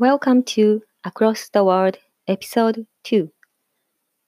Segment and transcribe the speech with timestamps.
[0.00, 3.28] Welcome to Across the World Episode 2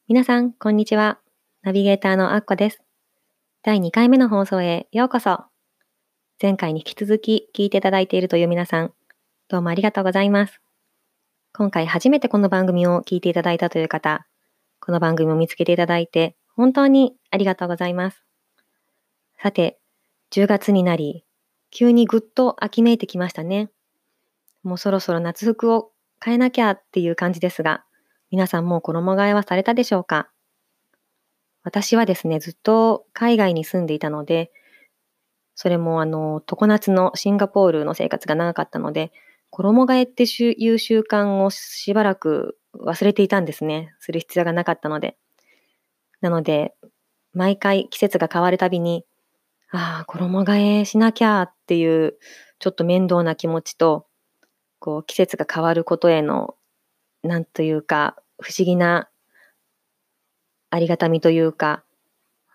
[0.07, 1.19] 皆さん、こんにちは。
[1.63, 2.83] ナビゲーターのアッコです。
[3.63, 5.45] 第2回目の放送へようこそ。
[6.43, 8.93] 前回に引き続き聞いていただいているという皆さん、
[9.49, 10.61] どうもありがとうございます。
[11.55, 14.27] 今回初めてこの番組を聞いていただいたという方、
[14.79, 18.23] この番組を見つけていただいて本当にありがとうございます。
[19.43, 19.79] さて、
[20.33, 21.25] 10月になり、
[21.71, 23.71] 急にぐっと秋めいてきましたね。
[24.63, 25.91] もうそろそろ夏服を
[26.25, 27.85] 変えなきゃっていう感じですが、
[28.31, 30.31] 皆さんもう衣替えはされたでしょうか？
[31.65, 34.51] 私はですね、ずっと海外に住んでいたので、
[35.55, 39.13] それもあの、常夏のシンガポールの生活が長かったので、
[39.51, 43.95] 衣替えっていう習慣をしばらく忘れていたんですね。
[44.01, 45.17] する必要がなかったので。
[46.21, 46.75] なので、
[47.35, 49.05] 毎回季節が変わるたびに、
[49.71, 52.19] ああ、衣替えしなきゃっていう、
[52.59, 54.07] ちょっと面倒な気持ちと、
[54.83, 56.57] こう季節が変わることへの
[57.23, 59.09] なんというか不思議な
[60.71, 61.85] ありがたみというか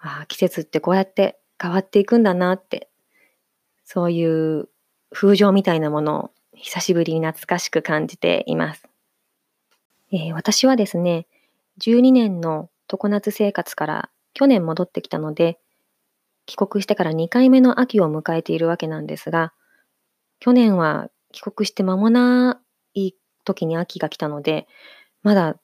[0.02, 2.89] ああ季節ってこうやって変わっていくんだなって
[3.86, 4.67] そういう
[5.09, 8.84] 風情みたいなものを久しぶりに懐かしく感じています。
[10.12, 11.28] えー、私はですね
[11.80, 15.59] 12年の常夏生活から去年戻ってきたので
[16.45, 19.53] 帰国してから2回目の秋を迎えているわけなんですが
[20.41, 22.64] 去年は帰国して間もな
[22.96, 23.14] い
[23.46, 24.68] 時に秋が来たので、
[25.22, 25.59] まだ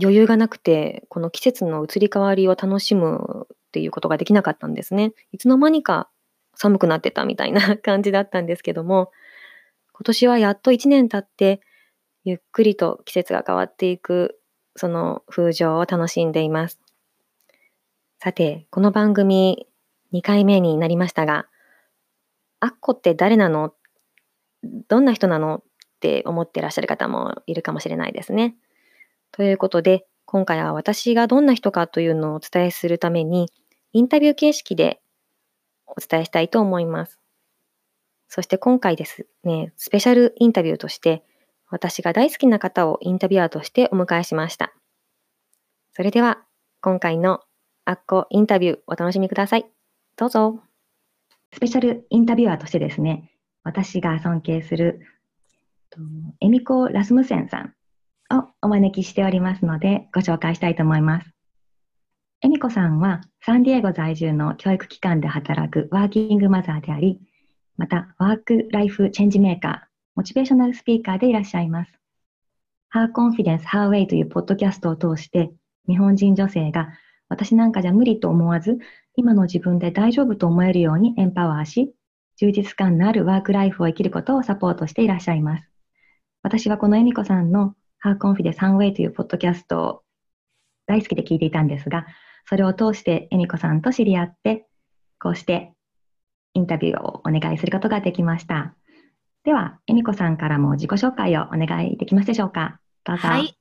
[0.00, 5.14] 余裕がなくて、この季節の移り変わりを楽しむっていうことができなかったんですね。
[5.32, 6.08] いつの間にか
[6.54, 9.10] 寒くなってたみたいな感じだったんですけども、
[9.94, 11.60] 今年はやっと1年経って、
[12.22, 14.38] ゆっくりと季節が変わっていく、
[14.76, 16.78] その風情を楽しんでいます。
[18.20, 19.66] さて、この番組
[20.12, 21.48] 2回目になりましたが、
[22.60, 23.74] アッコって誰なの？
[24.88, 25.62] どんな人なのっ
[26.00, 28.56] て思ってらっしゃる方もいるかもしれないですね。
[29.32, 33.50] ということで、今回は私がどんな人かというのをお伝えするために、
[33.92, 35.00] インタビュー形式で
[35.86, 37.18] お伝えしたいと思います。
[38.28, 41.24] そして今回ですね、スペシャルインタビューとして、
[41.68, 44.72] 私が大好きな方をインタビュアーとしてお迎えしました。
[45.92, 46.44] それでは、
[46.80, 47.40] 今回の
[47.84, 49.66] アッコインタビューお楽しみください。
[50.16, 50.60] どうぞ。
[51.52, 53.30] スペシャルインタビュアーとしてですね、
[53.66, 55.00] 私が尊敬する
[56.40, 57.74] エミコ・ラスムセンさん
[58.32, 61.30] をお招きしておりますのでご紹介したいと思います。
[62.42, 67.18] エミコさんはサンディエゴ在住の教育機関で働くワーキングマザーであり、
[67.76, 69.80] またワーク・ライフ・チェンジメーカー、
[70.14, 71.92] モチベーショナルスピーカーでいらっしゃいます。
[72.94, 75.50] Her Confidence, Her Way というポッドキャストを通して
[75.88, 76.90] 日本人女性が
[77.28, 78.78] 私なんかじゃ無理と思わず
[79.16, 81.95] 今の自分で大丈夫と思えるようにエンパワーし
[82.36, 85.68] 充実感のあるワークライフを生きることをサポートしていらっしゃいます。
[86.42, 90.02] 私はこの恵美子さんのハーコンフィでサンウェイというポッドキャストを
[90.86, 92.06] 大好きで聞いていたんですが、
[92.48, 94.66] それを通して恵美子さんと知り合って、
[95.18, 95.72] こうして
[96.54, 98.74] インタビューをお願いすることができました。
[99.44, 102.80] では、恵美子さんからも自己紹介をお願いできますでしょうか？
[103.04, 103.26] どうぞ。
[103.26, 103.58] はい。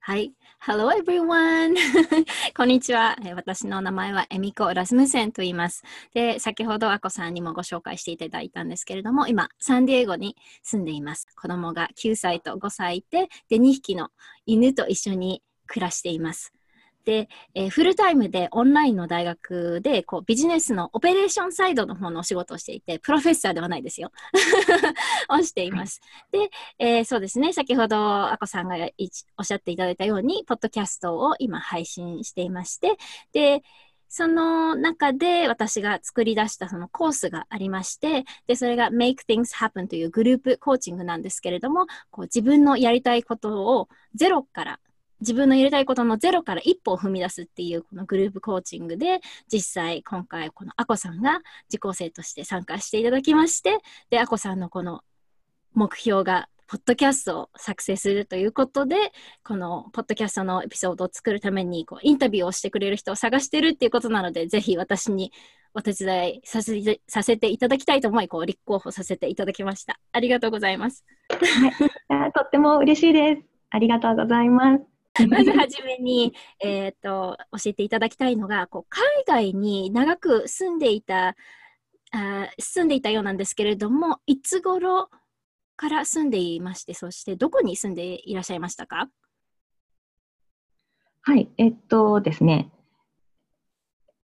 [0.00, 0.32] はい。
[0.64, 1.74] Hello everyone!
[2.56, 3.16] こんにちは。
[3.34, 5.82] 私の名前はエミコ・ラスムセンと言います。
[6.14, 11.26] で、先ほどアコさんにもご紹介していただいたんですけれども、今、サンディエゴに住んでいます。
[11.34, 14.10] 子供が9歳と5歳いて、で、2匹の
[14.46, 16.52] 犬と一緒に暮らしています。
[17.04, 24.12] で、えー、フルタイムでオンラインの大学でこうビジネスのオペレーションサイドの方のお仕事をしていて、プロフェッサーではないですよ。
[25.28, 26.00] をしています。
[26.30, 27.96] で、えー、そうですね、先ほど
[28.30, 28.76] あこさんが
[29.36, 32.96] おっしゃっていただいたように、ポッドキャストを今配信していまして、
[33.32, 33.62] で、
[34.14, 44.80] その中で私が作り出したそのコースがありまして、で、それが Make Things Happen というグループコーチングなんですけれども、こう自分のやりたいことをゼロから
[45.22, 49.20] 自分のやりたいことのゼロから一歩を踏み出すっていうこのグループコーチングで
[49.50, 53.78] 実際今回このアコさんが受講生として参加していただきまして
[54.10, 55.00] でアコさんのこの
[55.74, 58.96] 目標がポッドキャストを作成するということで
[59.44, 65.32] このポッドキャストのエピソードを作るためにこうインタビューをしてくれる人を探してるっていうことなのでぜひ私に
[65.74, 71.04] お手伝いさせてさせていただきたいと思いこう立候補させていただきましたありがとうございます
[72.08, 73.42] はい、とっても嬉しいです。
[73.70, 74.91] ありがとうございます。
[75.28, 81.36] まずはじめに、えっ、と、教えていただきたいのが、こう海外に長く住んでいた
[82.12, 85.08] あ、住んでいたようなんですけれども、いつ頃
[85.76, 89.08] から住んでいまして、そしてどこに住んでいらっしゃいましたか？
[91.22, 92.70] はい、えっとですね、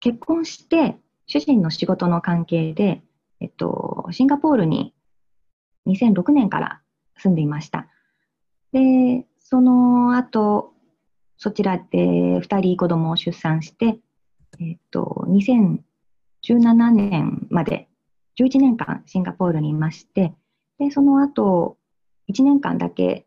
[0.01, 0.97] 結婚して、
[1.27, 3.03] 主人の仕事の関係で、
[3.41, 4.95] えっと、シンガポールに
[5.87, 6.83] 2006年から
[7.17, 7.89] 住んでいました。
[8.73, 10.73] で、その後、
[11.37, 11.99] そちらで
[12.39, 13.99] 2人子供を出産して、
[14.59, 17.87] えっと、2017年まで
[18.41, 20.33] 11年間シンガポールにいまして、
[20.79, 21.77] で、その後、
[22.31, 23.27] 1年間だけ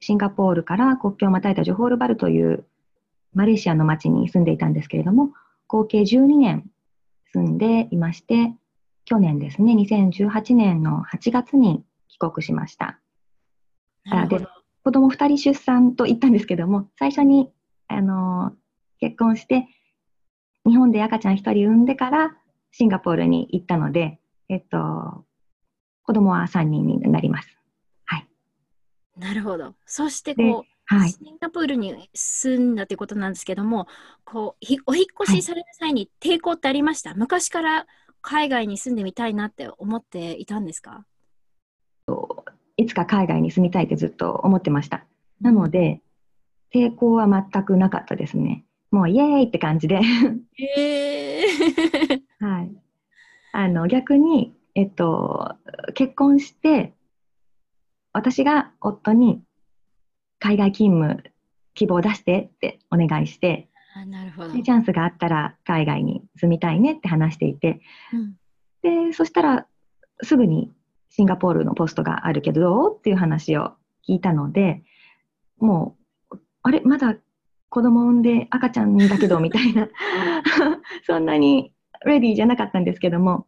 [0.00, 2.64] シンガポールから国境をまたいだジョホールバルという
[3.34, 5.34] マレーシアの町に住んでいたんですけれども、
[5.66, 6.70] 合計12年
[7.34, 8.54] 住んでいまして、
[9.04, 12.98] 去年ですね、2018年の8月に帰国しました。
[14.30, 14.46] で
[14.86, 17.50] 子供2人出産と言ったんですけども、最初に
[17.88, 18.52] あの
[19.00, 19.66] 結婚して、
[20.64, 22.36] 日本で赤ちゃん1人産んでから
[22.70, 25.24] シンガポールに行ったので、えっと、
[26.04, 27.48] 子供は3人になります。
[28.04, 28.28] はい。
[29.18, 29.74] なるほど。
[29.86, 33.88] そしてこう、はい、シンガポールに住んだということなんですけども、
[34.24, 37.88] こうお引越しされる際に抵抗ってありました、はい、昔から
[38.20, 41.04] 海外に住んでみたいなって思っていたんですか？
[42.76, 45.04] いつか海外に住みたいってずっと思ってました。
[45.40, 46.00] なので、
[46.74, 48.64] 抵抗は全くなかったですね。
[48.90, 50.00] もうイエーイって感じで
[50.78, 52.70] えー、はい。
[53.52, 55.56] あの、逆に、えっと、
[55.94, 56.92] 結婚して、
[58.12, 59.42] 私が夫に
[60.38, 61.22] 海外勤務
[61.74, 67.80] 希望出してってお願いして、あなるほどチャンスがあったら海外に住みたいねって話していて、
[68.12, 68.34] うん、
[68.82, 69.66] でそしたら
[70.22, 70.70] すぐに
[71.16, 73.72] シンガポールのポストがあるけどどうっていう話を
[74.06, 74.82] 聞いたので
[75.56, 75.96] も
[76.30, 76.82] うあれ？
[76.82, 77.16] まだ
[77.70, 79.88] 子供産んで赤ちゃんだけどみたいな。
[81.06, 81.72] そんなに
[82.04, 83.46] レディーじゃなかったんですけども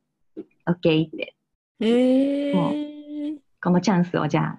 [0.67, 1.37] OK って、
[1.81, 4.56] えー、もうこのチャンスをじゃ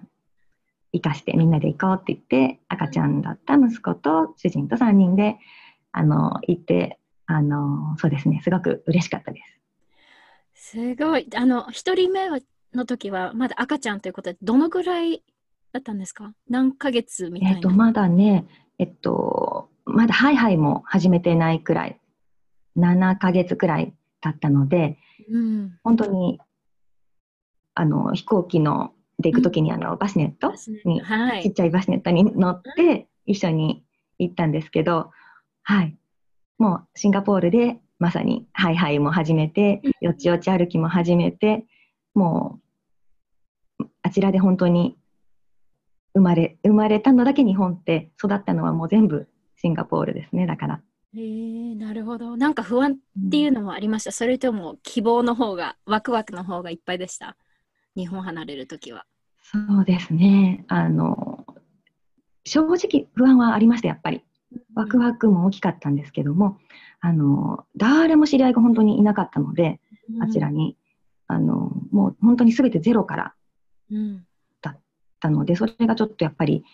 [0.92, 5.36] 生かしてみんなで行こうって言って赤ちゃんだった息子と主人と3人で
[5.90, 8.40] あの行ってあのそうですね。
[8.44, 9.40] すごく嬉しかったで
[10.54, 10.70] す。
[10.76, 11.26] すごい。
[11.34, 12.28] あの1人目
[12.74, 15.22] の時はまだ赤ちゃんということでどのぐらい
[15.72, 16.32] だったんですか？
[16.48, 18.46] 何ヶ月みたいな、えっと、まだね
[18.78, 22.00] えっとまだハイハイも始めてないくらい。
[22.78, 24.96] 7ヶ月くらい経ったので、
[25.30, 26.40] うん、本当に
[27.74, 30.54] あの飛行機ので行くときにあのバスネット
[30.88, 33.84] に、はい、ちっちゃいバスネットに乗って一緒に
[34.18, 35.10] 行ったんですけど、
[35.62, 35.96] はい、
[36.58, 41.66] もうシンガポールでまさにハイハイも始めて、よちよち歩きも始めて、
[42.14, 42.60] も
[43.78, 44.96] うあちらで本当に
[46.14, 50.80] 生まれ生まれたのだけ日本って育ったのはもう全部シンガポールですねだから。
[51.14, 51.20] へ
[51.70, 57.36] えなるほどなんか不安っていうのもありました、うん、それとも希望の方がワクワクの方がいっぱいでした？
[57.96, 59.04] 日本離れるときは。
[59.42, 60.64] そうですね。
[60.68, 61.44] あの、
[62.44, 64.22] 正直不安はありました、やっぱり。
[64.74, 66.58] ワクワクも大きかったんですけども、
[67.00, 69.80] あの、誰も知り合いが本当にいなかったので、
[70.20, 70.76] あちらに、
[71.30, 73.34] あの、もう本当に全てゼロから
[74.62, 74.80] だっ
[75.20, 76.64] たので、それがちょっとやっぱり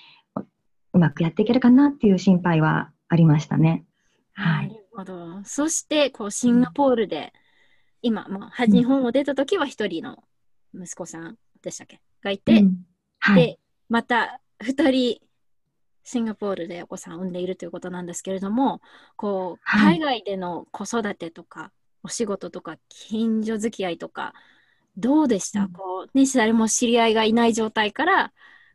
[0.93, 3.85] うまくやっていけるかなっていう心配はありましたね。
[4.33, 4.69] はい。
[4.69, 5.45] なるほど。
[5.45, 7.33] そして、こう、シンガポールで、
[8.03, 10.23] 今、まあ、日本を出た時は一人の
[10.75, 12.01] 息子さんでしたっけ？
[12.23, 12.87] がいて、うん
[13.19, 15.21] はい、でまた2人
[16.05, 18.81] シンガポールでお子さんを産んでいるということなんですけれども
[19.17, 21.71] こう海外での子育てとか、はい、
[22.05, 24.35] お仕事とか近所付き合いとか
[24.97, 28.33] どうでした、うん、こうね誰も知り合いがいない状態から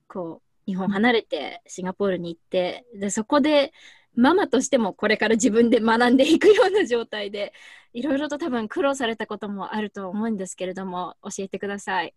[0.07, 3.73] こう日本離れてシンガポールに行ってでそこで
[4.15, 7.53] ママとしてもこれから自分で学んでいくような状態で
[7.93, 12.13] いろいろと多分苦労されたこともあると思うんですけれども教えてください。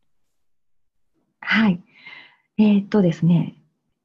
[1.41, 1.83] はい。
[2.57, 3.57] えー、っとですね、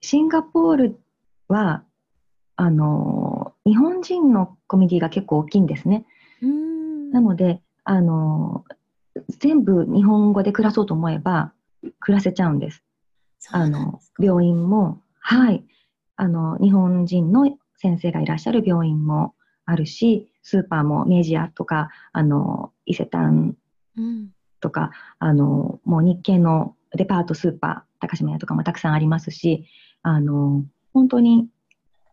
[0.01, 0.99] シンガポール
[1.47, 1.83] は、
[2.55, 6.05] あの、日本人のコミュニティが結構大きいんですね。
[7.11, 8.65] なので、あの、
[9.27, 11.53] 全部日本語で暮らそうと思えば、
[11.99, 12.83] 暮らせちゃうんです。
[13.51, 15.63] あの、病院も、はい。
[16.15, 19.33] あの、日本人の先生がいらっしゃる病院も
[19.65, 23.55] あるし、スーパーもメジアとか、あの、伊勢丹
[24.59, 29.65] とか、うん、あの、もう日系のデパート、スーパー、高島屋とかもたくさんありますし、
[30.01, 31.47] あの、本当に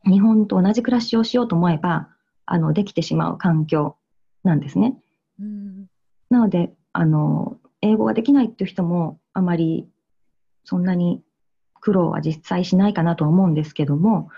[0.05, 2.09] 日本と同じ暮らしをしようと思えば、
[2.45, 3.97] あの、できてしまう環境
[4.45, 4.97] なんですね。
[5.41, 5.87] うん、
[6.31, 9.87] なので、あの、英語ができないっていう人もあまり
[10.65, 11.23] そんなに
[11.81, 14.31] 苦労は実際しないかなと思うんですけども、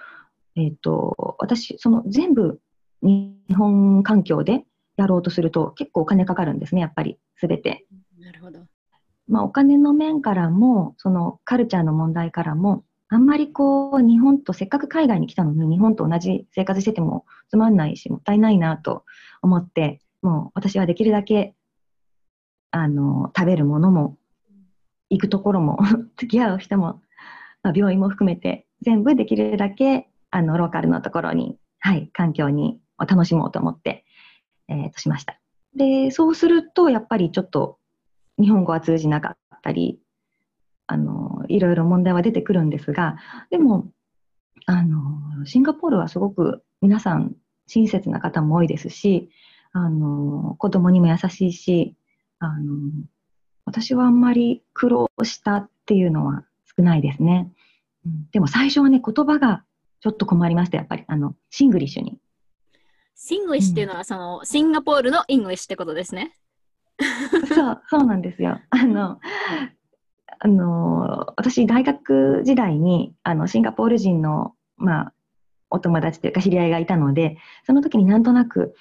[0.56, 2.60] えっ、と、私、その全部
[3.00, 4.64] 日本環境で
[4.96, 7.86] やろうとすると結構お金かかるんですね、やっぱり、すべて。
[8.18, 8.58] なるほど。
[9.28, 19.04] まあ、お金の面からも、そのカルチャーの問題からも、あんまりこう、日本とせっかく海外に来たのに、日本と同じ生活しててもつまんないし、もったいないなと
[19.42, 21.54] 思って、もう私はできるだけ、
[22.70, 24.16] あの、食べるものも、
[25.10, 25.78] 行くところも、
[26.16, 27.00] 付き合う人も、
[27.62, 34.04] まあ、病院も含めて、全部できるだけ、あの、ローカルのところに、はい、環境に、を楽しもうと思って、
[34.68, 35.40] えー、としました。
[35.74, 37.78] で、そうすると、やっぱりちょっと、
[38.38, 40.00] 日本語は通じなかったり、
[40.86, 43.16] あの、いろいろ問題は出てくるんですが、
[43.50, 43.86] でも、
[44.66, 49.30] あの、シンガポールはすごく皆さん親切な方も多いですし、
[49.72, 51.94] あの、子供にも優しいし、
[52.38, 52.74] あの、
[53.64, 56.44] 私はあんまり苦労したっていうのは
[56.76, 57.52] 少ないですね。
[58.06, 59.64] うん、でも最初はね、言葉が
[60.00, 61.04] ちょっと困りました、やっぱり。
[61.06, 62.18] あの、シングリッシュに。
[63.14, 66.34] シングリッシュっていうのは、うん、その、シンガポールの English ってことですね。
[67.54, 68.60] そう、そうなんですよ。
[68.70, 69.20] あの、
[70.40, 75.12] あの、私、大学時代に、あの、シンガポール人の、まあ、
[75.70, 78.74] お友達というか知り合いがいたので、その時になんとなく、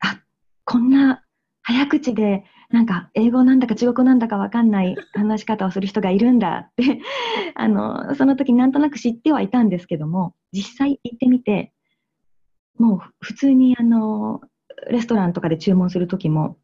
[0.00, 0.20] あ、
[0.64, 1.24] こんな
[1.62, 7.00] 早口で、なんか英語なんだか中国語なんだかわかんない話し方をする人がいるんだって
[7.54, 11.72] あの、その時なんとなく知ってはいたんですけども、実際行ってみて、
[12.78, 14.40] もう普通にあの、
[14.88, 16.56] レストランとかで注文する時も、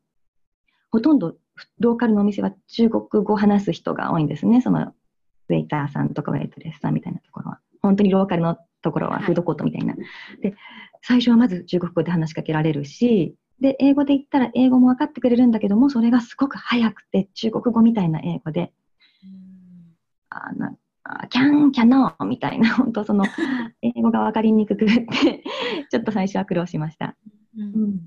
[0.90, 1.36] ほとんど
[1.78, 4.62] ローカルのお店は中国語を話す人が多いんですね。
[4.62, 4.94] その
[5.50, 7.60] ウェイターさんとかウェイトレスさんみたいなところは。
[7.82, 9.94] 本当にローカルのところはフードコートみたいな。
[10.40, 10.54] で、
[11.02, 18.72] 最初はまず中国語で話しかけられるし、で、英語で言ったら英語も分かってくれるんだけども、それがすごく早くて中国語みたいな英語で、
[20.30, 20.76] あな
[21.30, 23.24] キャン、キャノーみたいな、 本当その、
[23.82, 25.42] 英語が分かりにくくって
[25.90, 27.16] ちょっと最初は苦労しました。
[27.56, 28.00] うん、うん。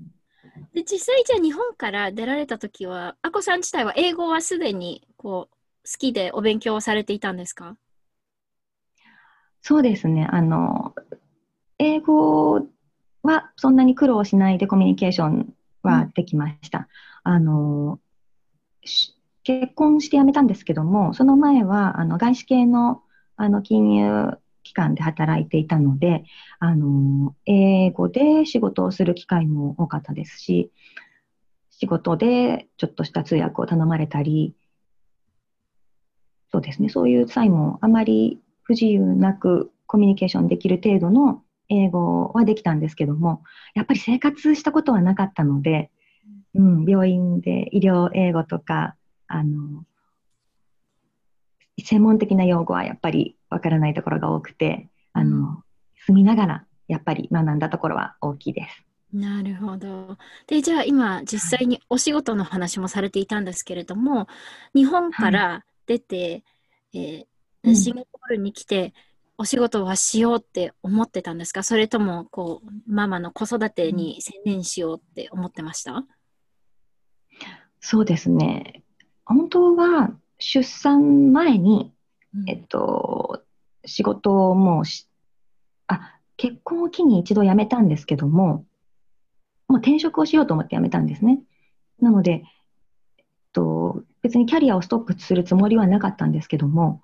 [0.72, 7.76] で実際じゃあ日本から出られた時はあこさん自体は英語はすでにこう好きでお勉強されていたんですか？
[9.60, 10.26] そうですね。
[10.30, 10.94] あの
[11.78, 12.66] 英語
[13.22, 16.88] はそんなに苦労しないでコミュニケーションはできました。
[17.24, 18.00] うん、あの
[19.44, 23.02] 結婚して辞めたんですけどもその前はあの外資系の
[23.36, 26.24] あの金融機関で働いていたので、
[26.58, 30.70] あの、英語で仕事をする機会も多かったですし、
[31.70, 34.54] 仕事でちょっとした通訳を頼まれたり、
[36.50, 43.42] そうですね、そういう際もあまり不自由なくコミュニケーションできる程度の英語はできたんですけども、
[43.74, 45.90] やっぱり生活したことはなかったので、
[46.54, 48.94] うん、病院で医療英語とか、
[49.26, 49.84] あの、
[51.82, 55.62] 専門的な用語はやっぱりわからないところが多くて、あの、
[56.06, 58.84] 住みながらやっぱり学んだところは大きいです。
[59.12, 60.16] なるほど。
[60.46, 64.26] で、じゃあ今実際にお仕事の話もされていたんですけれども、
[64.74, 66.42] 日本から出て、
[66.94, 67.26] はい、
[67.64, 68.92] えー、シンガポールに来て、
[69.38, 71.62] お仕事はしようって思ってたんですか？
[71.62, 76.04] それとも、こう、ママの子育てに専念しようって思ってました、
[77.80, 78.84] そうですね。
[79.24, 81.92] 本当は出産前に、
[82.46, 83.42] えっと、
[83.84, 85.08] 仕事をもうし、
[85.88, 88.64] あ、結婚を機に一度辞めたんですけども、
[89.66, 91.40] もう転職をしようと思って辞めたんですね。
[92.00, 92.44] なので、
[93.18, 97.02] えっと、別にキャリアをストップするつもりはなかったんですけども、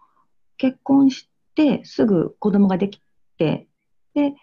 [0.57, 1.29] 結婚して
[1.85, 3.03] すぐ子供ができ
[3.38, 3.69] て、
[4.15, 4.35] で、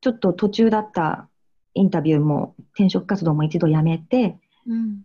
[0.00, 1.28] ちょっと途中だった
[1.74, 5.02] インタビューも転職活動も一度やめて、うん、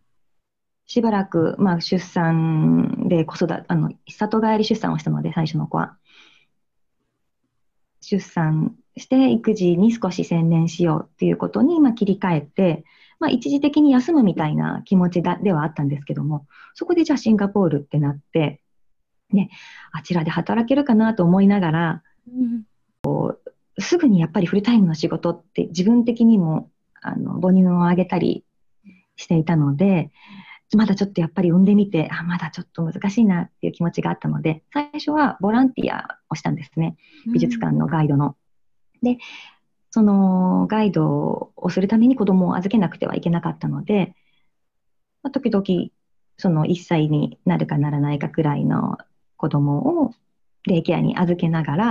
[0.87, 5.97] しばらく、まあ、出産で子育て、あの、里帰り出産をしたので、最初の子は。
[8.01, 12.83] 出産して育児に少し専念しようっていうことに、まあ、切り替えて、
[13.19, 16.45] まあ、一時的に休むみたいな気持ちだではあったんですけども、
[16.75, 18.61] そこでじゃあシンガポールってなって、
[19.31, 19.49] ね、
[19.91, 22.63] あちらで働けるかなと思いながら、うん、
[23.03, 23.37] こ
[23.77, 26.69] うすぐにやっぱりフルタイムの仕事って自分的にも
[27.01, 28.45] あの母乳をあげたり
[29.15, 30.11] していたので、
[30.73, 36.97] まだちょっとやっぱり産んでみて、あ、まだちょっと難しいなっていう気持ちがあったので、最初はボランティアをしたんですね。
[37.31, 38.35] 美術館のガイドの。
[39.03, 39.21] うん、で、
[39.91, 44.15] そのガイドをするために子供を預けなくてはいけなかったので、
[45.21, 45.89] まあ、時々、
[46.37, 48.97] その1歳になるかならないかくらいの
[49.45, 50.11] 子供を
[50.63, 51.85] デイケアに預けながら、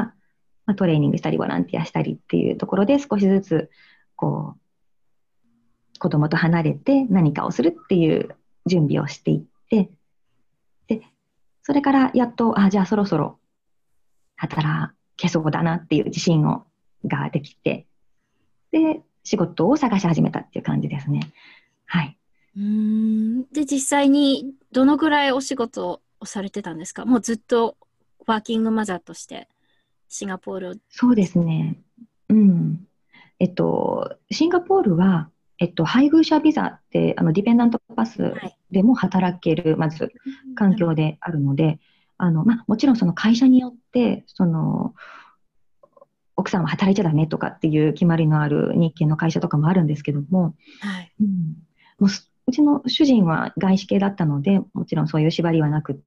[0.66, 3.70] まあ、トレーニングしたりボランティアしたりっていうところで少しずつ、
[4.16, 8.34] こう、子供と離れて何かをするっていう
[8.66, 9.88] 準備をしていって、
[10.88, 11.02] で、
[11.62, 13.38] それからやっと、あ、じゃあそろそろ
[14.34, 16.64] 働けそうだなっていう自信を
[17.04, 17.86] ができて、
[18.72, 21.20] で、仕事を探し始めたっていう感じですね。
[21.86, 22.18] はい。
[22.56, 27.04] うんで、実際にどのぐらいお仕事をされてたんですか？
[27.04, 27.76] もうずっと
[28.26, 29.48] ワーキングマザーとして
[30.08, 30.74] シンガポールを。
[30.88, 31.78] そうですね。
[32.28, 32.86] うん。
[33.38, 35.28] えっと、シンガポールは、
[35.58, 40.10] えっと、配偶者ビザって、あの、ディペンダントパスはいでも働ける、まず、
[40.56, 41.78] 環境であるので、
[42.16, 44.94] あの、まあ、もちろんその会社によって、その、
[46.34, 51.12] 奥さんは働いちゃダメとかっていう決まりのある日系の会社とかもあるんですけども、はい。
[51.20, 51.28] うん、
[52.00, 56.02] もうすうちの主人は外資系だったので、もちろんそういう縛りはなくって、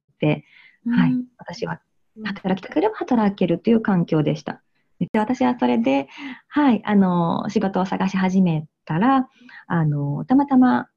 [0.86, 1.24] はいうん。
[1.38, 1.80] 私は
[2.24, 4.62] 働きたければ働けるという環境でした。
[4.98, 6.08] で私はそれで、
[6.48, 9.28] はい、あの、仕事を探し始めたら、
[9.68, 10.88] あの、たまたま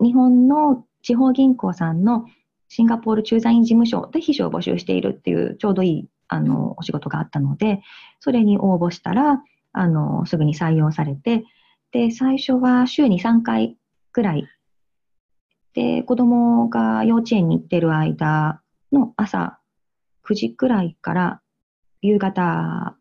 [0.00, 2.26] 日本の地方銀行さんの
[2.68, 7.82] シンガポール駐在員事務所で秘書を募集しているっていうちょうどいいあのお仕事があったので、
[8.20, 11.44] それに応募したら、あの、すぐに採用されて、
[11.92, 13.76] で、最初は週に3回
[14.12, 14.48] くらい、
[15.74, 18.60] で、子供が幼稚園に行ってる間
[18.92, 19.58] の朝
[20.24, 21.42] 9時くらいから
[22.00, 22.96] 夕方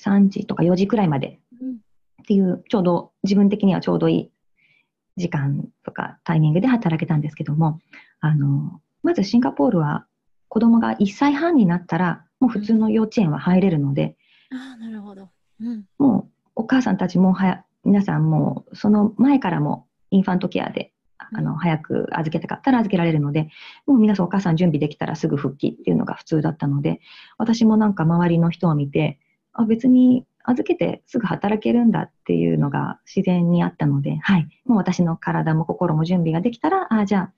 [0.00, 1.76] 3時とか4時くらいまでうんっ
[2.26, 4.30] ていう、ちょうど自分的にはちょうどいい
[5.16, 7.80] 時間とかタイミングで働けたんですけども、
[8.20, 10.06] あの、まずシンガポールは
[10.48, 14.16] 子供が1歳半になったら、もう普通の幼稚園は入れるので、
[14.50, 15.28] ああ、なるほど。
[15.60, 15.84] うん。
[15.98, 20.92] もうお母さんたちもはや、皆さんもうその前からもインファントケアで、
[21.32, 23.50] あの、早く預けたかったら預けられるので、
[23.86, 27.00] もう皆さんお母さん準備できたらすぐ復帰っていうのが普通だったので、
[27.38, 29.18] 私もなんか周りの人を見て、
[29.52, 34.48] あ、別に預けてすぐ働けるんだっていうのが自然にあったので、はい。
[34.64, 37.32] もう私の体も心も準備ができたら、あ、じゃあ、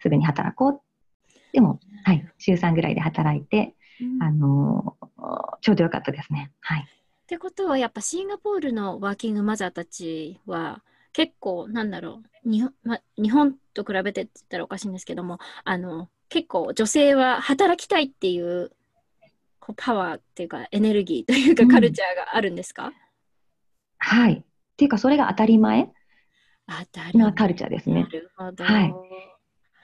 [0.00, 0.80] すぐに働こう。
[1.52, 2.28] でも、はい。
[2.38, 4.96] 週3ぐらいで働いて、うんあの
[5.60, 6.50] ちょうどよかったですね。
[6.60, 6.80] はい。
[6.80, 18.70] ってことはやっぱシンガポールのワーキングマザーたちは結構なんだろう日本,、ま、日本と比べてって言ったらおかしいんですけどもあの結構女性は働きたいっていう
[19.60, 22.92] こうパワーっていうかエネルギーというかうんカルチャーがあるんですか、
[23.98, 24.32] はい。
[24.32, 24.42] っ
[24.76, 25.88] ていうか、それが当たり前
[26.66, 28.08] あたりなカルチャーですなね。
[28.10, 28.64] るほど。
[28.64, 28.92] はい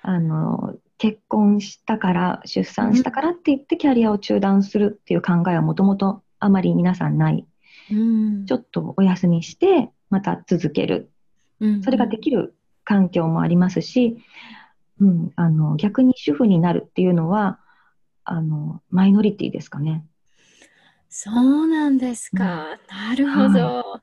[0.03, 7.47] あの、結婚したから、出産したからって言ってキャリアを中断するっていう考えはもともとあまり皆さんない。
[7.91, 11.13] うんちょっとお休みして、また続ける。
[11.61, 14.17] うんそれができる環境もありますし、
[15.01, 17.61] うん、あの、逆に主婦になるっていうのは、
[18.25, 20.05] あの、マイノリティですかね。
[21.09, 22.79] そうなんですか。
[22.89, 24.01] なるほど。、は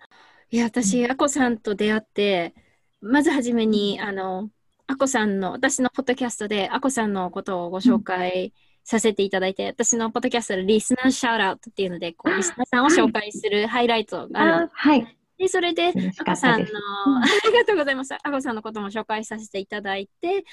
[0.52, 2.54] いや、私、あこさんと出会って、
[3.02, 4.50] まずはじめに、あの、
[4.88, 15.18] あこさんの、私のポッドキャストで、あこさんのことをご紹介させていただいて、私のポッドキャストでリスナーシャウトアウトっていうので、こう、リスナーさんを紹介するハイライトがあるあはい。
[15.38, 16.66] で、それで、あこさんの、
[17.22, 18.14] ありがとうございます。
[18.14, 20.46] あこさんのことも紹介させていただいて、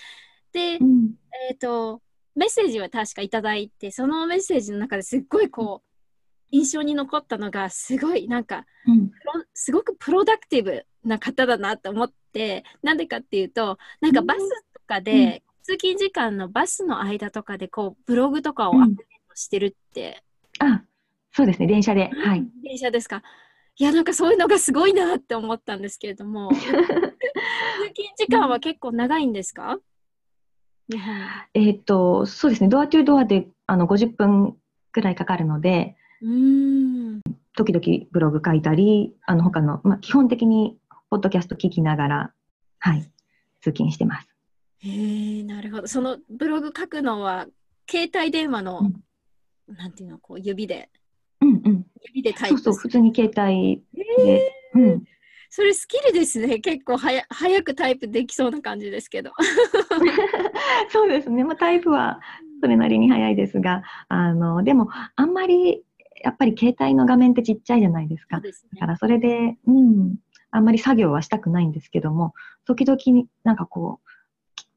[0.52, 1.14] で、うん。
[1.48, 2.02] えっ、と、
[2.34, 5.88] メッセージは確かいただいて、そのメッセージの中ですっごいこう、
[6.50, 9.10] 印象に残ったのが、すごいなんか、うん。
[9.54, 14.38] すごくプロダクティブな方だなと思って、なんでかっていうと、なんかバス
[14.74, 20.22] とかで、通勤時間のバスの間とかで、こう、ブログとかをアップデートしてるって、
[20.58, 20.82] あ、
[21.32, 22.10] そうですね、電車で。
[22.10, 22.46] はい。
[22.62, 23.22] 電車ですか
[23.78, 26.82] いや、なんかそういうのがすごいなって思ったんですけれども、 通勤
[28.16, 29.78] 時間は結構長いんですか？
[31.54, 34.56] えっと、そうですね、ドアトゥドアであの50分
[34.92, 37.20] くらいかかるので、うーん。
[37.54, 40.78] 時々ブログ書いたり、あの他の、まあ、基本的に
[41.10, 42.34] ポッドキャスト聞きながら、
[42.78, 43.02] はい、
[43.60, 44.28] 通勤してます。
[44.78, 45.86] へえ、なるほど。
[45.86, 47.46] そのブログ書くのは、
[47.90, 48.90] 携帯電話の、
[49.68, 51.01] なんていうの、こう指で、うんうん。
[52.12, 52.74] 指でタイそうそう。
[52.74, 54.52] 普通に携帯で。
[54.74, 55.04] うん。
[55.54, 56.60] それスキルですね。
[56.60, 59.32] 結構はや早くタイプできそうな感じですけど。
[60.88, 62.20] そうですね、まあ、タイプは
[62.62, 65.82] それなりに早いですが、あの、でも、あんまり、
[66.24, 68.40] やっぱり携帯の画面ってちっちゃいじゃないですか。
[68.40, 68.86] ねだか。
[68.86, 70.16] らそれで、うん、
[70.52, 72.32] あんまり作業はしたくないんですけども、
[72.64, 74.10] 時々になんかこう、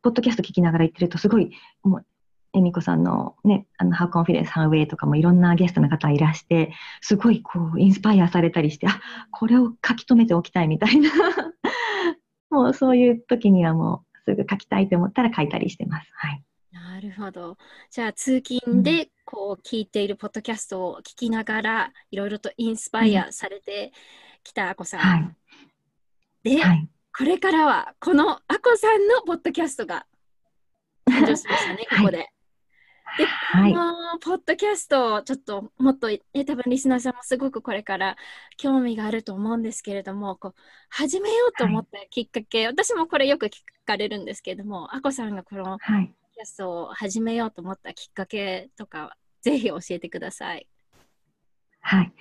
[0.02, 1.52] ポッドキャスト聞きながら言ってると、すごい、
[1.84, 2.06] もう、
[2.56, 9.00] 恵美子さんのね、あの、How Confidence, How Way とかもいろんなゲストの方いらして、すごいこう、インスパイアされたりして、あ、
[9.32, 11.10] これを書き留めておきたいみたいな。
[12.50, 16.10] もうそういう時にはもう、すぐ書きたいと思ったら書いたりしてます。
[16.14, 16.44] はい。
[16.72, 17.58] なるほど。
[17.92, 23.92] じゃあ、通勤でこう聞いているポッドキャストを聞きながら、いろいろとインスパイアされて
[24.44, 25.00] きたあこさん。
[25.00, 25.18] は
[26.44, 26.56] い。
[26.56, 26.90] で、はい。
[27.18, 30.06] これからは、このあこさんのポッドキャストが
[31.10, 32.30] 誕生しましたね、 ここで。
[33.18, 38.16] で、はいこのポッドキャストをちょっともっと、ね、多分リスナーさんもすごくこれから
[38.58, 40.56] 興味があると思うんですけれども、こう
[40.90, 43.52] 始めようと思ったきっかけ、私もこれよく聞
[43.86, 46.14] かれるんですけれども、あこさんがこのポッドはい。
[46.36, 50.68] キャストを始めようと思ったきっかけとか、ぜひ教えてください。
[51.80, 52.14] はい。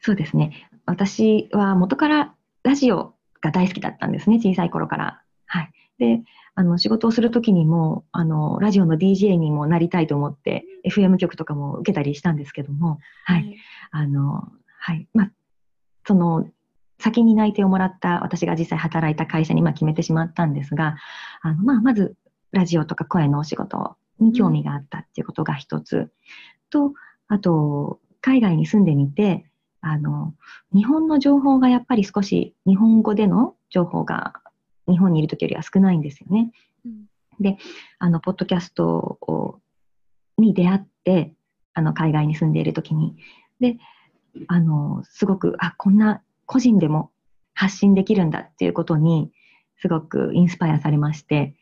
[0.00, 0.70] そうですね。
[0.84, 4.36] 私は元からラジオが大好きだったんですね。
[4.36, 5.22] 小さい頃から。
[5.46, 5.72] はい。
[5.98, 6.22] で、
[6.54, 13.56] あの、仕事をするときにも、あの、ラジオの DJ にもなりたいと思って、FM 局とかも受けたりしたんですけども、はい。
[13.90, 15.08] あの、はい。
[15.14, 15.32] まあ、
[16.06, 16.46] その、
[16.98, 20.96] 先に内定をもらった私が実際働いた会社にまあ決めてしまったんですが、
[21.42, 22.16] あのまあ、まず
[22.52, 26.10] ラジオとか声のお仕事に興味があったっていうことが一つ、
[26.70, 26.94] と、
[27.28, 29.44] あと、海外に住んでみて、
[29.80, 30.34] あの、
[30.74, 34.34] 日本の情報がやっぱり少し日本語での情報が
[34.88, 36.52] 日本にいる時よりは少ないんですよね。
[36.84, 37.06] うん
[37.98, 39.60] あの、ポッドキャストを
[40.38, 41.34] に出会って、
[41.74, 43.16] あの、海外に住んでいる時に。
[43.60, 43.78] で、
[44.48, 47.10] あの、すごく、あ、こんな個人でも
[47.54, 49.30] 発信できるんだっていうことに、
[49.78, 51.54] すごくインスパイアされまして、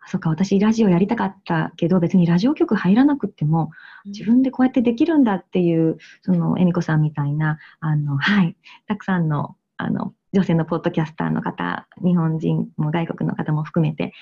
[0.00, 3.70] あそっか、私ラジオやりたかったけど、別にラジオ局入らなくっても、
[4.06, 14.12] 自分でこうやってできるんだっていう、その、恵美子さんみたいな、あの、はい、たくさんの、あの、女性のポッドキャスターの方、日本人も外国の方も含めて、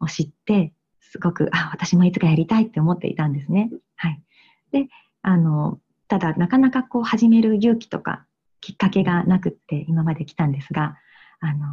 [0.00, 3.70] を知って、すごく、あ、私もいつかやりたいって思っていたんですね。
[3.96, 4.22] はい。
[4.72, 4.88] で、
[5.22, 8.26] あの、ただ、なかなかこう、始める勇気とか、
[8.60, 10.96] きっかけがなくって、今まで来たんですが、
[11.40, 11.66] あの、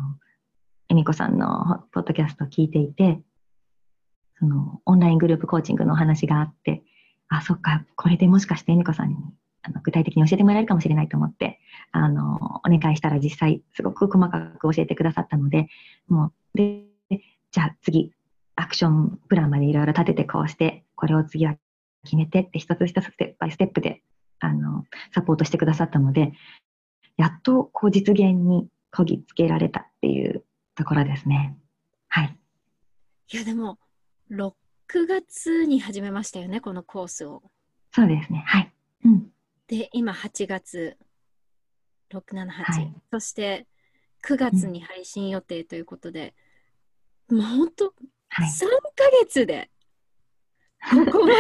[0.90, 3.22] 恵美子さんのポッドキャストを聞いていて、
[4.40, 6.84] その、オンライングループコーチングのお話があって、
[7.28, 9.16] あ、そっか、これでもしかして恵美子さんに
[9.62, 11.60] あの具体的に教えてもらえるかもしれないと思って、
[11.92, 15.68] あの、お願いしたら実際すごく細かく教えてくださったので、
[16.08, 16.86] もう、で、
[17.52, 18.14] じゃあ次、
[18.56, 21.56] アクションプランまでいろいろ立ててこうして、これを次は
[22.04, 24.02] 決めてって一つ一つステップバイステップで、
[24.40, 26.34] あの、サポートしてくださったので、
[27.18, 30.46] やっとこう実現にこぎつけられたっていう
[30.76, 31.58] ところですね。
[32.08, 32.38] はい。
[33.32, 33.78] いや、でも、
[34.32, 34.54] 6
[35.08, 37.44] 月に始めましたよね、このコースを。
[37.94, 38.44] そうですね。
[38.46, 38.74] はい。
[39.72, 39.78] うん。
[39.78, 40.98] で、今8月、
[42.12, 43.68] 6、7、8、はいそして
[44.26, 46.36] 9月に配信予定ということで、
[47.30, 47.94] もう本当、
[48.30, 48.50] はい。
[48.50, 49.70] 3ヶ月で、
[50.92, 51.36] ここまで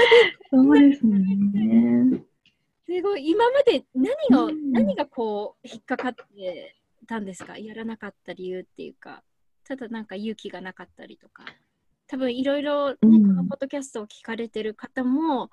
[0.52, 2.24] そうですね。
[2.86, 6.76] すごい、今まで何が、うん何がこう、引っかかって
[7.08, 7.58] たんですか？
[7.58, 9.24] やらなかった理由っていうか、
[9.63, 11.46] ただなんか勇気がなかったりとか。
[12.08, 15.52] 多分いろいろこのポッドキャストを聞かれてる方も、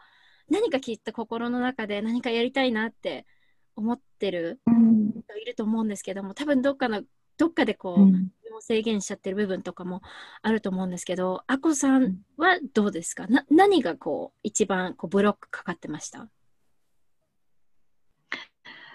[0.51, 3.27] 何かきっと心の中で何かやりたいなって
[3.75, 5.11] 思ってるうん。
[5.11, 7.03] 人いると思うんですけども、多分どっかの、
[7.37, 8.31] どっかでこう、うん。
[8.59, 10.01] 制限しちゃってる部分とかも
[10.41, 13.27] あると思うんですけど、あこさんはどうですか？
[13.27, 16.27] な何がこう、一番こうブロックかかってました？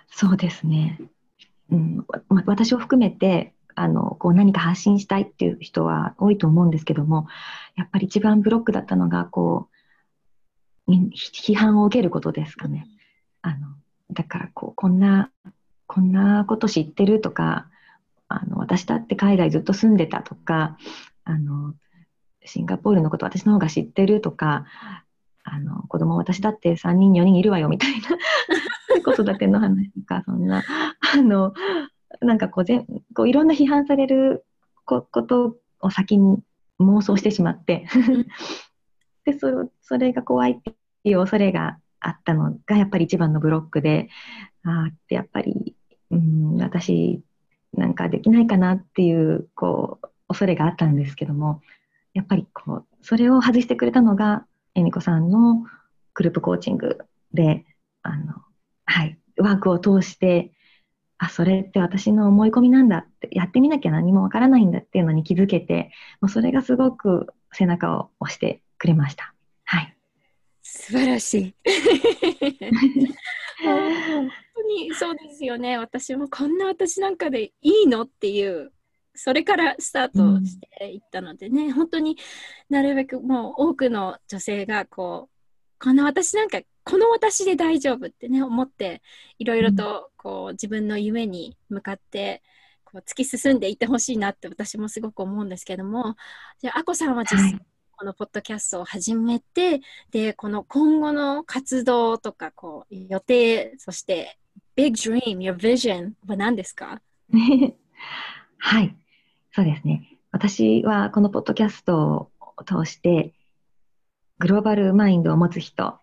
[0.07, 0.99] そうですね。
[1.69, 7.27] うん、わ私を含めて、あの、こう何か発信したいっていう人は多いと思うんですけども、
[7.75, 9.80] やっぱり一番ブロックだったのが、こう、み
[10.87, 12.87] 批判を受けることですかね。
[13.41, 13.67] あの、
[14.11, 15.31] だから、こう、こんな、
[15.87, 17.67] こんなこと知ってるとか、
[18.27, 20.77] あの、私だって海外ずっと住んでたとか、
[21.23, 21.75] あの、
[22.45, 24.65] シンガポールのこと私の方が知ってるとか、
[25.43, 30.63] あの、子供私だって3人4人いるわよみたいな子育ての話とか、そんな、
[31.13, 31.53] あの、
[32.21, 34.45] なんかこうぜこういろんな批判される
[34.85, 36.39] こことを先に
[36.79, 37.87] 妄想してしまって、
[39.25, 44.09] でそれそれが怖いっていう恐れがあったのがやっぱり一番のブロックで、
[44.63, 45.75] あってやっぱり、
[46.11, 47.21] うん、私
[47.73, 51.61] なんかできないかなっていうこう恐れがあったんですけども、
[52.13, 55.63] やっぱりこうそれを外してくれたのが恵美子さんの
[56.13, 56.99] グループコーチング
[57.33, 57.65] で、
[58.03, 58.33] あの、
[58.85, 60.51] はい、ワークを通して、
[61.17, 69.35] あ、それって私の思い込みなんだって、やってみなきゃ何もわからないんだっていうのに気づけて、もうそれがすごく背中を押してくれました。
[69.63, 69.95] はい。
[70.63, 71.55] 素晴らしい。
[73.63, 75.77] 本当にそうですよね。
[75.77, 78.73] 私もこんな私なんかでいいのっていう、
[79.13, 82.17] それからスタートしていったのでね、本当に
[82.69, 89.03] なるべくもう多くの女性がこう、この私なんか、この私で大丈夫ってね、思って、
[89.37, 92.41] いろいろとこう自分の夢に向かって、
[92.83, 96.15] こう突き進んでいってほしいなって私もすごく思うんですけども、
[96.59, 97.70] じゃあ、あこさんは実際、はい。
[98.01, 104.39] このポッドキャストを始めて、で、この今後の活動とか、こう、予定、そして、
[104.75, 106.99] big dream, your vision は何ですか？
[108.57, 108.95] はい。
[109.51, 110.17] そうですね。
[110.31, 113.35] 私はこのポッドキャストを通して、
[114.39, 115.99] グローバルマインドを持つ人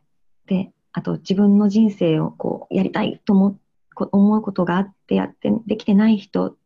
[0.46, 3.58] で、あと自分の人生をこうやりたいと思
[3.96, 6.56] 思うことがあってやってできてない人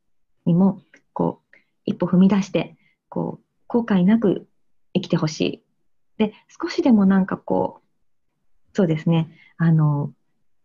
[0.45, 0.83] にも
[1.15, 2.77] こう一歩踏み出して
[3.09, 4.47] こう後悔なく
[4.95, 5.63] 生きてほしい。
[6.19, 10.13] で少しでもなんかこうそうですねあの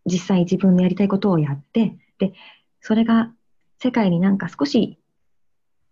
[0.06, 2.32] 実際自分のやりたいことをやってで
[2.80, 3.32] それが
[3.78, 4.98] 世界になんか少し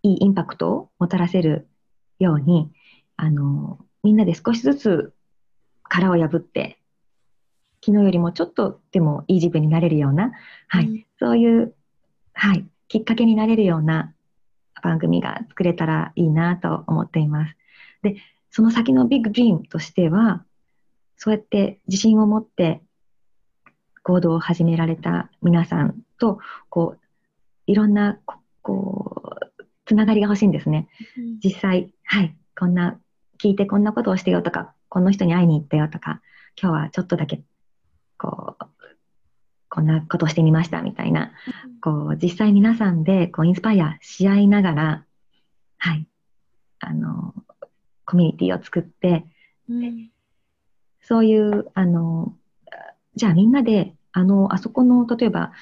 [0.03, 1.69] いいインパクトをもたらせる
[2.19, 2.71] ように
[3.17, 5.13] あのみんなで少しずつ
[5.83, 6.79] 殻を破って
[7.85, 10.33] 昨日よりもちょっとでもいい自分になれるような、
[10.69, 11.75] はい、うん、そういう、
[12.33, 14.13] はい、きっかけになれるような
[14.83, 17.57] 番組が作れたらいいなと思っています。
[18.03, 18.17] で、
[18.51, 20.45] その先のビッグドリームとしては、
[21.17, 22.83] そうやって自信を持って
[24.03, 27.01] 行動を始められた皆さんと、こう、
[27.67, 28.19] いろんな、
[28.63, 30.89] こう、つながりが欲しいんですね。
[31.19, 33.01] うん、実際、はい、こんな、
[33.39, 36.21] 聞いてこんなことをしてよとか、この人に会いに行ったよとか、
[36.61, 37.43] 今日はちょっとだけ
[38.19, 38.67] こう、
[39.69, 41.33] こんなことをしてみましたみたいな、
[41.81, 45.05] こう、実際皆さんでこうインスパイアし合いながら、
[45.79, 46.07] はい、
[46.81, 47.35] あの、
[48.07, 49.27] コミュニティを作って、
[49.69, 50.11] うん、
[51.03, 52.35] そういう、あの、
[53.15, 55.53] じゃあみんなで、あの、あそこの、例えば、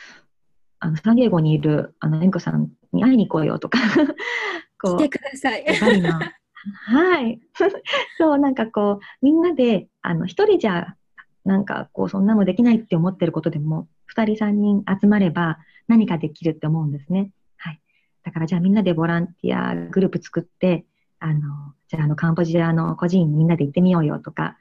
[0.79, 3.79] あの、サンディエゴにいる、あの、エンコさんに会いに行こうよとか
[4.81, 4.97] こう。
[4.99, 5.65] 来てください。
[6.87, 7.41] はい。
[8.19, 10.97] そう、なんかこう、みんなで、あの、一人じゃ
[11.45, 17.31] なんかこうそんなのできないって思ってることでも2人3人集まれば何かできるって思うんですね。
[17.57, 17.81] はい。
[18.25, 20.87] だからじゃあみんなでボランティアグループ作って
[21.19, 24.57] あのじゃああのカンボジアの個人みんなで行ってみようよとか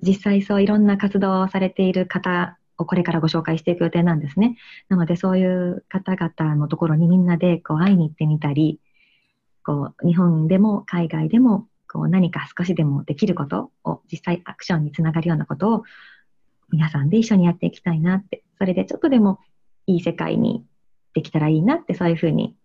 [0.00, 4.56] 実際そういろんな活動をされている方をこれからご紹介していく予定なんですね。
[4.88, 8.80] なのでそういう方々のところにみんなでこう会いに行ってみたり
[9.64, 15.84] こう日本でも海外でもこう何か少しでもできることを実際アクションにつながるようなことを
[16.70, 19.40] 皆さんで一緒にやっていきたいなって、それでちょっとでも
[19.86, 20.64] いい世界に
[21.14, 22.56] できたらいいなってそういうふうに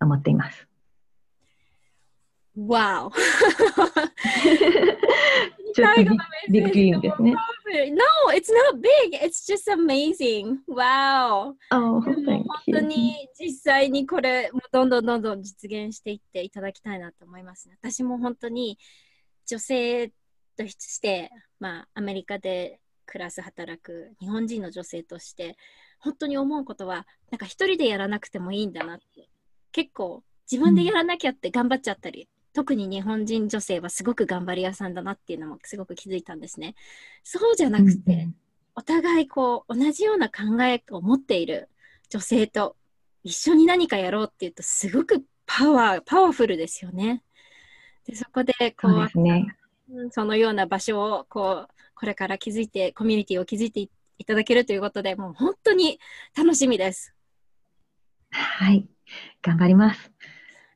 [0.00, 0.66] 思っています。
[2.56, 3.10] Wow!
[5.74, 6.08] big,
[6.50, 7.34] big dream ですね。
[7.90, 9.16] No, it's not big.
[9.20, 10.58] It's just amazing.
[10.68, 11.54] Wow.
[11.72, 12.14] Oh, 本
[12.70, 17.76] 当に実際にこれどんどんどんどん実現していっていただきたいなと思いますね。
[17.82, 18.78] 私も本当に
[19.46, 20.12] 女性
[20.56, 25.56] として、まあ、アメリカで暮らす働く日本人の女性として
[25.98, 29.28] 本当に思うことはなんか一人でやらなくてもいいんだなって
[29.72, 36.76] 結構自分でやらなきゃって頑張っちゃったり、特に日本人女性はすごく頑張り屋さんだなっていうのもすごく気づいたんですね。
[37.24, 38.34] そうじゃなくて、うんうん、
[38.76, 41.68] お互いこう同じような考えを持っている
[42.08, 42.76] 女性と
[43.24, 47.22] 一緒に何かやろうっていうとすごくパワー、パワフルですよね。
[48.06, 49.46] でそこでこう、そね、
[50.10, 55.98] そのような場所をこうこれから築いて、コミュニティを築いていただけるということで、もう本当に
[56.36, 57.14] 楽しみです。
[58.30, 58.86] はい、
[59.42, 60.12] 頑張ります。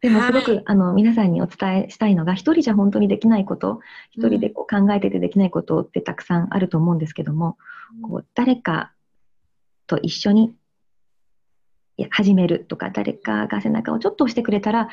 [0.01, 3.81] でもすごく、はい、あの皆さんにお伝えしたいのが一人じゃ本当にできないこと
[4.11, 7.57] 一人でこう考えててできないことってたくさんあると思うんですけども、
[8.03, 8.93] うん、こう誰か
[9.87, 10.55] と一緒に
[12.11, 14.89] 始めるとか誰かが背中をちょっと押してくれたら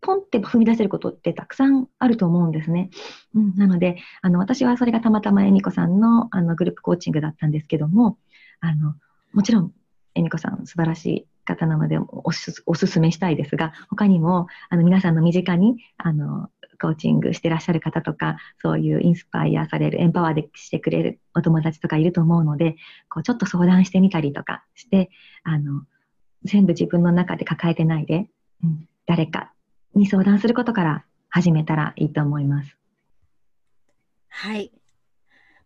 [0.00, 2.90] ポンって踏み出せることってたくさんあると思うんですね。
[3.34, 8.18] うん、なのであの私はそれがたまたま恵美子さんのあのグループコーチングだったんですけども
[8.60, 8.94] あの
[9.32, 9.72] もちろん
[10.14, 16.48] 恵美子さん素晴らしい方なのでおすおすすめしたいですが、他にもあの皆さんの身近にあの
[16.80, 22.76] コーチングしてらっしゃる方とか、そういうインスパイアされる、エンパワーでしてくれるお友達とかいると思うので、
[23.08, 25.10] こうちょっと相談してみたりとかして、
[25.42, 25.82] あの
[26.44, 28.28] 全部自分の中で抱えてないで、
[28.64, 29.52] うん、誰か
[29.94, 32.76] に相談することから始めたらいいと思います。
[34.28, 34.72] はい。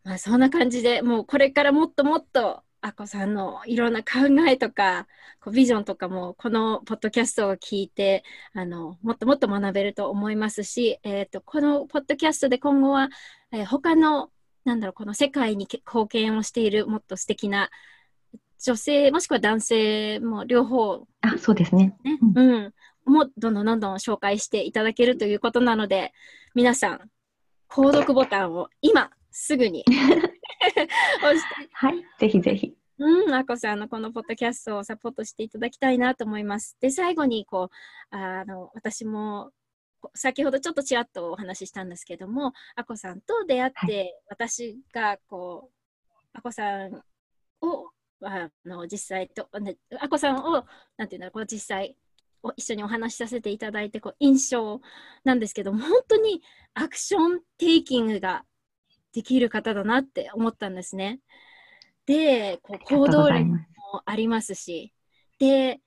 [0.03, 5.07] まあ、そんな感じでもうこれからもっともっとあこさんのいろんな考えとか
[5.40, 13.09] こうビジョンとかもこのポッドキャストを聞いてあのもっともっと学べると思いますし、えーと、このポッドキャストで今後は、
[13.53, 14.29] えー、他の
[14.66, 17.70] なんだろうこの世界に貢献をしているもっと素敵な
[18.62, 22.75] 女性もしくは男性も両方、あそうですね、ねうん、うん、
[23.11, 26.12] もどんどんどんどん紹介していただけるということなので
[26.55, 27.01] 皆さん
[27.70, 29.87] 購読ボタンを今すぐに
[31.72, 32.74] はい、ぜひぜひ。
[32.98, 36.77] うん、あこさんのこのポッドキャストをサポートしていただきたいなと思います。
[36.81, 37.70] で、最後にこ
[38.12, 39.50] う、あの私も
[40.14, 45.74] 先ほどちょっとちらっとお話ししたんですけども、あこさんと出会って、はい、私がこう、
[46.35, 47.03] あこさん
[47.62, 47.90] を
[48.22, 49.48] あの実際と、
[50.00, 50.64] あこさんを、
[50.96, 51.96] なんていうんだろう、こう実際
[52.42, 54.81] を一緒にお話しさせていただいて、こう印象
[55.24, 56.42] なんですけども、本当に
[56.74, 58.44] アクションテイキングが
[59.14, 61.20] できる方だなって思ったんですね。
[62.07, 63.59] で、こう行動力も
[64.05, 64.92] ありますし、
[65.38, 65.81] で、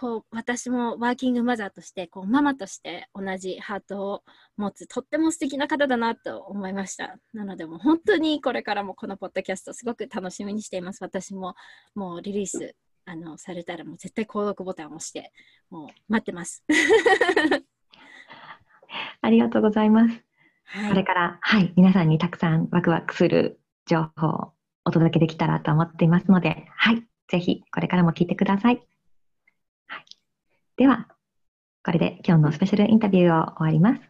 [0.00, 4.22] こう私もワーキングマザーとしてこうママとして同じハートを
[4.56, 7.18] 持つとっても素敵な方だなと思いました。
[7.34, 11.02] なのでもう本当にこれからもこのポッドキャストすごく楽しみにしています。
[11.02, 11.54] 私も
[11.94, 15.32] もうリリースあのされたらもう絶対購読ボタンを押して
[15.68, 16.64] もう待ってます。
[19.20, 20.24] ありがとうございます、
[20.72, 24.52] はい、これからはい皆さんにたくさんワクワクする情報を
[24.84, 28.82] お届けできたらと思っていますのではいぜひこれからも聞いてください
[30.76, 31.08] では、
[31.84, 34.00] これで今日のスペシャルインタビューを終わります。